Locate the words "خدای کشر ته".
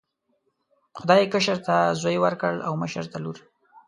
0.97-1.75